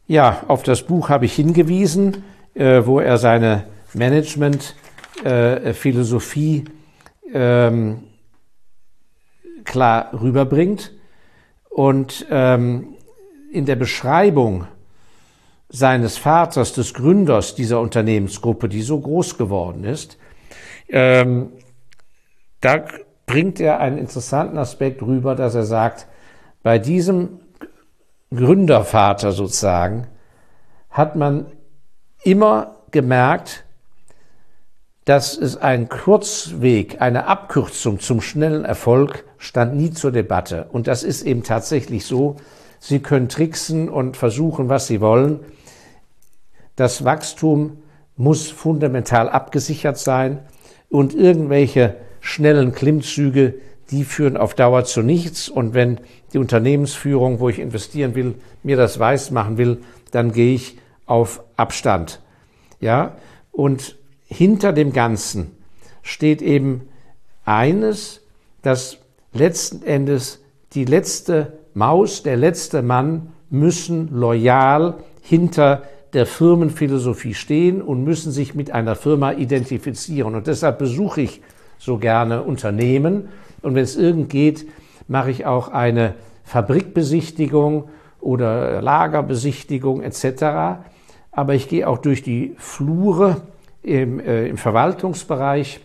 Ja, 0.06 0.42
auf 0.48 0.62
das 0.62 0.82
Buch 0.82 1.08
habe 1.08 1.24
ich 1.24 1.34
hingewiesen, 1.34 2.24
äh, 2.52 2.84
wo 2.84 3.00
er 3.00 3.16
seine 3.16 3.64
Management-Philosophie 3.94 6.64
äh, 7.32 7.68
ähm, 7.68 8.02
klar 9.64 10.10
rüberbringt. 10.12 10.92
Und 11.70 12.26
ähm, 12.30 12.96
in 13.50 13.64
der 13.64 13.76
Beschreibung 13.76 14.66
seines 15.70 16.18
Vaters, 16.18 16.74
des 16.74 16.92
Gründers 16.92 17.54
dieser 17.54 17.80
Unternehmensgruppe, 17.80 18.68
die 18.68 18.82
so 18.82 19.00
groß 19.00 19.38
geworden 19.38 19.84
ist, 19.84 20.18
ähm, 20.92 21.52
da 22.60 22.84
bringt 23.26 23.58
er 23.60 23.80
einen 23.80 23.98
interessanten 23.98 24.58
Aspekt 24.58 25.02
rüber, 25.02 25.34
dass 25.34 25.54
er 25.54 25.64
sagt, 25.64 26.06
bei 26.62 26.78
diesem 26.78 27.40
Gründervater 28.32 29.32
sozusagen 29.32 30.06
hat 30.90 31.16
man 31.16 31.46
immer 32.22 32.76
gemerkt, 32.90 33.64
dass 35.04 35.36
es 35.36 35.56
ein 35.56 35.88
Kurzweg, 35.88 37.00
eine 37.00 37.26
Abkürzung 37.26 37.98
zum 37.98 38.20
schnellen 38.20 38.64
Erfolg 38.64 39.24
stand 39.38 39.74
nie 39.74 39.90
zur 39.90 40.12
Debatte. 40.12 40.68
Und 40.70 40.86
das 40.86 41.02
ist 41.02 41.22
eben 41.22 41.42
tatsächlich 41.42 42.06
so. 42.06 42.36
Sie 42.78 43.00
können 43.00 43.28
tricksen 43.28 43.88
und 43.88 44.16
versuchen, 44.16 44.68
was 44.68 44.86
Sie 44.86 45.00
wollen. 45.00 45.40
Das 46.76 47.04
Wachstum 47.04 47.82
muss 48.16 48.50
fundamental 48.50 49.28
abgesichert 49.28 49.98
sein 49.98 50.40
und 50.92 51.14
irgendwelche 51.14 51.96
schnellen 52.20 52.72
Klimmzüge, 52.72 53.54
die 53.90 54.04
führen 54.04 54.36
auf 54.36 54.54
Dauer 54.54 54.84
zu 54.84 55.00
nichts. 55.00 55.48
Und 55.48 55.72
wenn 55.72 55.98
die 56.32 56.38
Unternehmensführung, 56.38 57.40
wo 57.40 57.48
ich 57.48 57.58
investieren 57.58 58.14
will, 58.14 58.34
mir 58.62 58.76
das 58.76 58.98
weiß 58.98 59.30
machen 59.30 59.56
will, 59.56 59.78
dann 60.10 60.32
gehe 60.32 60.54
ich 60.54 60.78
auf 61.06 61.42
Abstand. 61.56 62.20
Ja, 62.78 63.16
und 63.52 63.96
hinter 64.26 64.74
dem 64.74 64.92
Ganzen 64.92 65.52
steht 66.02 66.42
eben 66.42 66.82
eines, 67.46 68.20
dass 68.60 68.98
letzten 69.32 69.82
Endes 69.82 70.42
die 70.74 70.84
letzte 70.84 71.58
Maus, 71.72 72.22
der 72.22 72.36
letzte 72.36 72.82
Mann 72.82 73.32
müssen 73.48 74.08
loyal 74.12 74.98
hinter 75.22 75.84
der 76.12 76.26
Firmenphilosophie 76.26 77.34
stehen 77.34 77.80
und 77.80 78.04
müssen 78.04 78.32
sich 78.32 78.54
mit 78.54 78.70
einer 78.70 78.96
Firma 78.96 79.32
identifizieren. 79.32 80.34
Und 80.34 80.46
deshalb 80.46 80.78
besuche 80.78 81.22
ich 81.22 81.42
so 81.78 81.98
gerne 81.98 82.42
Unternehmen. 82.42 83.28
Und 83.62 83.74
wenn 83.74 83.84
es 83.84 83.96
irgend 83.96 84.28
geht, 84.28 84.66
mache 85.08 85.30
ich 85.30 85.46
auch 85.46 85.68
eine 85.68 86.14
Fabrikbesichtigung 86.44 87.88
oder 88.20 88.82
Lagerbesichtigung 88.82 90.02
etc. 90.02 90.82
Aber 91.30 91.54
ich 91.54 91.68
gehe 91.68 91.88
auch 91.88 91.98
durch 91.98 92.22
die 92.22 92.54
Flure 92.58 93.42
im, 93.82 94.20
äh, 94.20 94.46
im 94.46 94.58
Verwaltungsbereich 94.58 95.80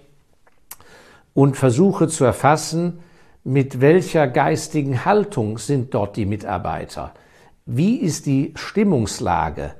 und 1.33 1.55
versuche 1.55 2.07
zu 2.07 2.25
erfassen, 2.25 2.99
mit 3.43 3.79
welcher 3.79 4.27
geistigen 4.27 5.05
Haltung 5.05 5.57
sind 5.57 5.93
dort 5.93 6.17
die 6.17 6.25
Mitarbeiter? 6.25 7.13
Wie 7.65 7.95
ist 7.95 8.25
die 8.25 8.53
Stimmungslage? 8.55 9.73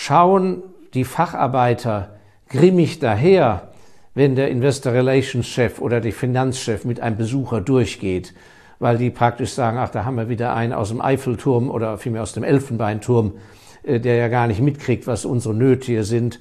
Schauen 0.00 0.62
die 0.94 1.02
Facharbeiter 1.02 2.10
grimmig 2.48 3.00
daher, 3.00 3.72
wenn 4.14 4.36
der 4.36 4.48
Investor 4.48 4.92
Relations 4.92 5.44
Chef 5.44 5.80
oder 5.80 6.00
der 6.00 6.12
Finanzchef 6.12 6.84
mit 6.84 7.00
einem 7.00 7.16
Besucher 7.16 7.60
durchgeht, 7.60 8.32
weil 8.78 8.96
die 8.96 9.10
praktisch 9.10 9.50
sagen, 9.50 9.76
ach, 9.76 9.88
da 9.88 10.04
haben 10.04 10.14
wir 10.14 10.28
wieder 10.28 10.54
einen 10.54 10.72
aus 10.72 10.90
dem 10.90 11.00
Eiffelturm 11.00 11.68
oder 11.68 11.98
vielmehr 11.98 12.22
aus 12.22 12.32
dem 12.32 12.44
Elfenbeinturm, 12.44 13.32
äh, 13.82 13.98
der 13.98 14.14
ja 14.14 14.28
gar 14.28 14.46
nicht 14.46 14.60
mitkriegt, 14.60 15.08
was 15.08 15.24
unsere 15.24 15.52
Nöte 15.52 15.86
hier 15.86 16.04
sind. 16.04 16.38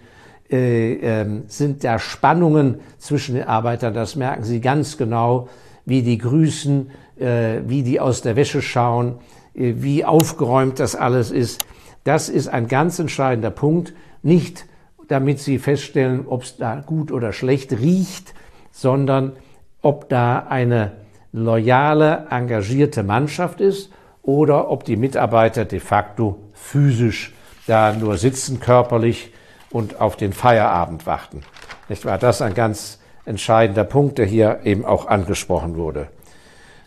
Äh, 0.51 0.93
äh, 1.21 1.25
sind 1.47 1.83
da 1.83 1.97
Spannungen 1.97 2.79
zwischen 2.99 3.33
den 3.33 3.45
Arbeitern, 3.45 3.95
das 3.95 4.15
merken 4.15 4.43
Sie 4.43 4.61
ganz 4.61 4.99
genau, 4.99 5.49
wie 5.83 6.03
die 6.03 6.19
grüßen, 6.19 6.91
äh, 7.19 7.61
wie 7.65 7.81
die 7.81 7.99
aus 7.99 8.21
der 8.21 8.35
Wäsche 8.35 8.61
schauen, 8.61 9.15
wie 9.55 10.05
aufgeräumt 10.05 10.79
das 10.79 10.95
alles 10.95 11.31
ist. 11.31 11.65
Das 12.07 12.29
ist 12.29 12.47
ein 12.47 12.69
ganz 12.69 12.99
entscheidender 12.99 13.49
Punkt. 13.49 13.93
Nicht 14.23 14.63
damit 15.09 15.39
Sie 15.39 15.59
feststellen, 15.59 16.25
ob 16.25 16.43
es 16.43 16.55
da 16.55 16.75
gut 16.75 17.11
oder 17.11 17.33
schlecht 17.33 17.73
riecht, 17.73 18.33
sondern 18.71 19.33
ob 19.81 20.07
da 20.07 20.39
eine 20.47 20.93
loyale, 21.33 22.27
engagierte 22.29 23.03
Mannschaft 23.03 23.59
ist 23.59 23.91
oder 24.21 24.71
ob 24.71 24.85
die 24.85 24.95
Mitarbeiter 24.95 25.65
de 25.65 25.81
facto 25.81 26.39
physisch 26.53 27.33
da 27.65 27.91
nur 27.91 28.15
sitzen, 28.15 28.61
körperlich 28.61 29.33
und 29.69 29.99
auf 29.99 30.15
den 30.15 30.31
Feierabend 30.31 31.05
warten. 31.07 31.41
Nicht 31.89 32.05
wahr? 32.05 32.17
Das 32.17 32.37
ist 32.37 32.41
ein 32.41 32.53
ganz 32.53 33.01
entscheidender 33.25 33.83
Punkt, 33.83 34.17
der 34.17 34.27
hier 34.27 34.61
eben 34.63 34.85
auch 34.85 35.07
angesprochen 35.07 35.75
wurde. 35.75 36.07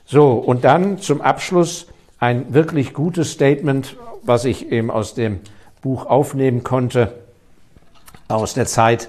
So, 0.07 0.33
und 0.33 0.65
dann 0.65 0.97
zum 0.97 1.21
Abschluss 1.21 1.90
ein 2.21 2.53
wirklich 2.53 2.93
gutes 2.93 3.33
Statement, 3.33 3.97
was 4.23 4.45
ich 4.45 4.71
eben 4.71 4.91
aus 4.91 5.15
dem 5.15 5.41
Buch 5.83 6.07
aufnehmen 6.07 6.63
konnte, 6.63 7.15
aus 8.29 8.55
der 8.55 8.67
Zeit, 8.67 9.09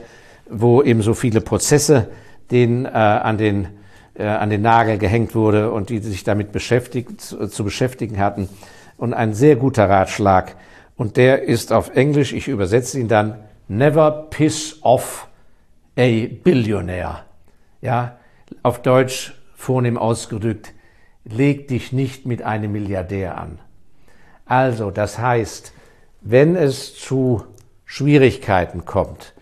wo 0.49 0.81
eben 0.81 1.01
so 1.01 1.13
viele 1.13 1.41
Prozesse 1.41 2.07
den, 2.49 2.85
äh, 2.85 2.89
an, 2.89 3.37
den, 3.37 3.67
äh, 4.15 4.25
an 4.25 4.49
den 4.49 4.61
Nagel 4.61 4.97
gehängt 4.97 5.35
wurde 5.35 5.71
und 5.71 5.89
die 5.89 5.99
sich 5.99 6.23
damit 6.23 6.53
beschäftigt, 6.53 7.21
zu, 7.21 7.47
zu 7.47 7.63
beschäftigen 7.63 8.17
hatten. 8.17 8.49
Und 8.97 9.13
ein 9.13 9.33
sehr 9.33 9.57
guter 9.57 9.89
Ratschlag. 9.89 10.55
Und 10.95 11.17
der 11.17 11.43
ist 11.43 11.73
auf 11.73 11.95
Englisch, 11.95 12.33
ich 12.33 12.47
übersetze 12.47 12.99
ihn 12.99 13.07
dann, 13.07 13.35
Never 13.67 14.27
piss 14.29 14.79
off 14.81 15.27
a 15.97 16.27
billionaire. 16.43 17.23
Ja, 17.81 18.17
auf 18.63 18.81
Deutsch 18.81 19.33
vornehm 19.55 19.97
ausgedrückt, 19.97 20.73
leg 21.23 21.67
dich 21.67 21.91
nicht 21.91 22.25
mit 22.25 22.41
einem 22.41 22.71
Milliardär 22.71 23.37
an. 23.37 23.59
Also, 24.45 24.91
das 24.91 25.19
heißt, 25.19 25.73
wenn 26.21 26.55
es 26.55 26.95
zu 26.95 27.43
Schwierigkeiten 27.85 28.85
kommt, 28.85 29.33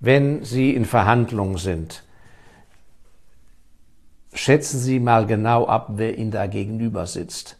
wenn 0.00 0.44
Sie 0.44 0.74
in 0.74 0.84
Verhandlungen 0.84 1.56
sind, 1.56 2.04
schätzen 4.34 4.78
Sie 4.78 5.00
mal 5.00 5.26
genau 5.26 5.66
ab, 5.66 5.92
wer 5.96 6.18
Ihnen 6.18 6.30
da 6.30 6.46
gegenüber 6.46 7.06
sitzt. 7.06 7.58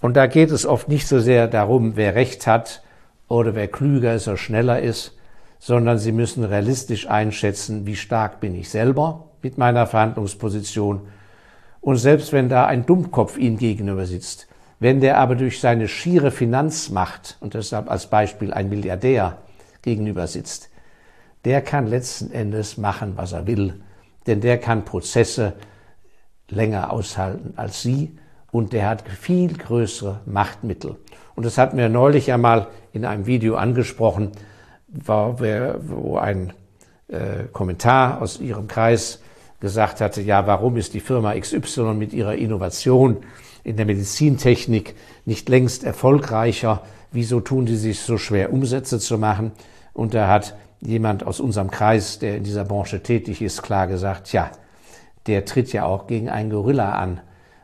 Und 0.00 0.16
da 0.16 0.26
geht 0.26 0.50
es 0.50 0.66
oft 0.66 0.88
nicht 0.88 1.06
so 1.06 1.20
sehr 1.20 1.46
darum, 1.46 1.96
wer 1.96 2.14
Recht 2.14 2.46
hat 2.46 2.82
oder 3.28 3.54
wer 3.54 3.68
klüger 3.68 4.14
ist 4.14 4.28
oder 4.28 4.36
schneller 4.36 4.80
ist, 4.80 5.16
sondern 5.58 5.98
Sie 5.98 6.12
müssen 6.12 6.44
realistisch 6.44 7.08
einschätzen, 7.08 7.86
wie 7.86 7.96
stark 7.96 8.40
bin 8.40 8.54
ich 8.54 8.70
selber 8.70 9.28
mit 9.42 9.58
meiner 9.58 9.86
Verhandlungsposition. 9.86 11.02
Und 11.80 11.96
selbst 11.96 12.32
wenn 12.32 12.48
da 12.48 12.66
ein 12.66 12.86
Dummkopf 12.86 13.38
Ihnen 13.38 13.56
gegenüber 13.56 14.06
sitzt, 14.06 14.48
wenn 14.78 15.00
der 15.00 15.18
aber 15.18 15.34
durch 15.34 15.60
seine 15.60 15.88
schiere 15.88 16.30
Finanzmacht 16.30 17.36
und 17.40 17.54
deshalb 17.54 17.90
als 17.90 18.08
Beispiel 18.08 18.52
ein 18.52 18.68
Milliardär 18.68 19.38
gegenüber 19.82 20.26
sitzt, 20.26 20.70
der 21.44 21.62
kann 21.62 21.86
letzten 21.86 22.32
Endes 22.32 22.76
machen, 22.76 23.12
was 23.16 23.32
er 23.32 23.46
will, 23.46 23.80
denn 24.26 24.40
der 24.40 24.58
kann 24.58 24.84
Prozesse 24.84 25.54
länger 26.48 26.92
aushalten 26.92 27.54
als 27.56 27.82
Sie 27.82 28.18
und 28.50 28.72
der 28.72 28.88
hat 28.88 29.08
viel 29.08 29.56
größere 29.56 30.20
Machtmittel. 30.26 30.96
Und 31.34 31.46
das 31.46 31.56
hatten 31.56 31.78
wir 31.78 31.88
neulich 31.88 32.32
einmal 32.32 32.68
in 32.92 33.04
einem 33.04 33.26
Video 33.26 33.56
angesprochen, 33.56 34.32
wo 34.88 36.18
ein 36.18 36.52
äh, 37.08 37.44
Kommentar 37.52 38.20
aus 38.20 38.40
Ihrem 38.40 38.66
Kreis 38.66 39.20
gesagt 39.60 40.00
hatte, 40.00 40.22
ja, 40.22 40.46
warum 40.46 40.76
ist 40.76 40.94
die 40.94 41.00
Firma 41.00 41.38
XY 41.38 41.94
mit 41.94 42.12
ihrer 42.12 42.34
Innovation 42.34 43.18
in 43.62 43.76
der 43.76 43.86
Medizintechnik 43.86 44.94
nicht 45.26 45.48
längst 45.48 45.84
erfolgreicher? 45.84 46.82
Wieso 47.12 47.40
tun 47.40 47.66
die 47.66 47.76
sich 47.76 48.00
so 48.00 48.18
schwer, 48.18 48.52
Umsätze 48.52 48.98
zu 48.98 49.18
machen? 49.18 49.52
Und 49.92 50.14
da 50.14 50.28
hat 50.28 50.56
jemand 50.80 51.26
aus 51.26 51.40
unserem 51.40 51.70
Kreis, 51.70 52.18
der 52.18 52.36
in 52.36 52.44
dieser 52.44 52.64
Branche 52.64 53.02
tätig 53.02 53.42
ist, 53.42 53.62
klar 53.62 53.86
gesagt, 53.86 54.32
ja, 54.32 54.50
der 55.26 55.44
tritt 55.44 55.72
ja 55.72 55.84
auch 55.84 56.06
gegen 56.06 56.30
einen 56.30 56.50
Gorilla 56.50 56.92
an 56.92 57.20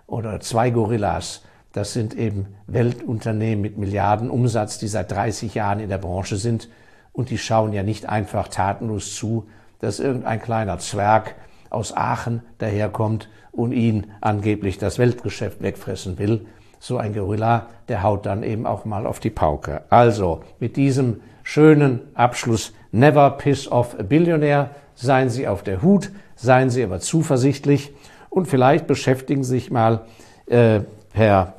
oder 0.06 0.40
zwei 0.40 0.70
Gorillas. 0.70 1.42
Das 1.72 1.92
sind 1.92 2.14
eben 2.14 2.46
Weltunternehmen 2.66 3.62
mit 3.62 3.78
Milliardenumsatz, 3.78 4.78
die 4.78 4.88
seit 4.88 5.10
30 5.10 5.54
Jahren 5.54 5.80
in 5.80 5.88
der 5.88 5.98
Branche 5.98 6.36
sind 6.36 6.68
und 7.12 7.30
die 7.30 7.38
schauen 7.38 7.72
ja 7.72 7.82
nicht 7.82 8.08
einfach 8.08 8.48
tatenlos 8.48 9.14
zu, 9.14 9.48
dass 9.80 10.00
irgendein 10.00 10.40
kleiner 10.40 10.78
Zwerg 10.78 11.34
aus 11.76 11.96
Aachen 11.96 12.42
daherkommt 12.58 13.28
und 13.52 13.72
ihn 13.72 14.08
angeblich 14.20 14.78
das 14.78 14.98
Weltgeschäft 14.98 15.62
wegfressen 15.62 16.18
will. 16.18 16.46
So 16.78 16.98
ein 16.98 17.14
Gorilla, 17.14 17.68
der 17.88 18.02
haut 18.02 18.26
dann 18.26 18.42
eben 18.42 18.66
auch 18.66 18.84
mal 18.84 19.06
auf 19.06 19.20
die 19.20 19.30
Pauke. 19.30 19.82
Also 19.90 20.42
mit 20.58 20.76
diesem 20.76 21.20
schönen 21.42 22.00
Abschluss, 22.14 22.72
never 22.92 23.30
piss 23.30 23.70
off 23.70 23.98
a 23.98 24.02
billionaire, 24.02 24.70
seien 24.94 25.30
Sie 25.30 25.46
auf 25.46 25.62
der 25.62 25.82
Hut, 25.82 26.10
seien 26.34 26.70
Sie 26.70 26.82
aber 26.82 27.00
zuversichtlich 27.00 27.94
und 28.30 28.46
vielleicht 28.46 28.86
beschäftigen 28.86 29.44
Sie 29.44 29.50
sich 29.50 29.70
mal 29.70 30.06
äh, 30.46 30.80
per 31.12 31.54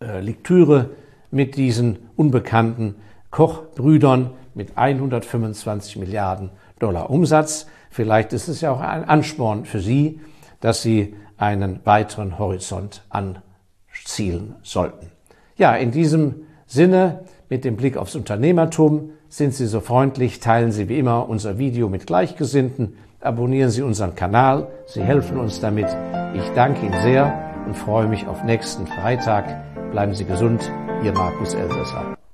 äh, 0.00 0.20
Lektüre 0.20 0.90
mit 1.30 1.56
diesen 1.56 1.98
unbekannten 2.16 2.96
Kochbrüdern, 3.30 4.30
mit 4.54 4.76
125 4.76 5.96
Milliarden 5.96 6.50
Dollar 6.78 7.10
Umsatz. 7.10 7.66
Vielleicht 7.94 8.32
ist 8.32 8.48
es 8.48 8.60
ja 8.60 8.72
auch 8.72 8.80
ein 8.80 9.08
Ansporn 9.08 9.66
für 9.66 9.78
Sie, 9.78 10.18
dass 10.58 10.82
Sie 10.82 11.14
einen 11.36 11.78
weiteren 11.84 12.40
Horizont 12.40 13.04
anzielen 13.08 14.56
sollten. 14.64 15.12
Ja, 15.56 15.76
in 15.76 15.92
diesem 15.92 16.46
Sinne, 16.66 17.20
mit 17.48 17.64
dem 17.64 17.76
Blick 17.76 17.96
aufs 17.96 18.16
Unternehmertum, 18.16 19.10
sind 19.28 19.54
Sie 19.54 19.66
so 19.66 19.78
freundlich, 19.78 20.40
teilen 20.40 20.72
Sie 20.72 20.88
wie 20.88 20.98
immer 20.98 21.28
unser 21.28 21.56
Video 21.56 21.88
mit 21.88 22.08
Gleichgesinnten, 22.08 22.96
abonnieren 23.20 23.70
Sie 23.70 23.82
unseren 23.82 24.16
Kanal, 24.16 24.66
Sie 24.86 25.00
helfen 25.00 25.38
uns 25.38 25.60
damit. 25.60 25.86
Ich 26.34 26.48
danke 26.56 26.84
Ihnen 26.84 27.00
sehr 27.00 27.32
und 27.64 27.76
freue 27.76 28.08
mich 28.08 28.26
auf 28.26 28.42
nächsten 28.42 28.88
Freitag. 28.88 29.44
Bleiben 29.92 30.14
Sie 30.14 30.24
gesund, 30.24 30.68
Ihr 31.04 31.12
Markus 31.12 31.54
Elsässer. 31.54 32.16